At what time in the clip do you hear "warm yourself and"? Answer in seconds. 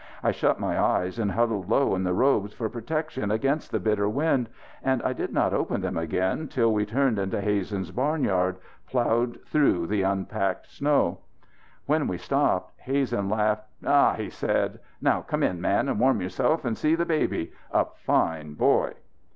15.99-16.75